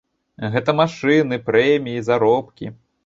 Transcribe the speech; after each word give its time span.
Гэта 0.53 0.73
машыны, 0.79 1.39
прэміі, 1.51 2.03
заробкі. 2.09 2.65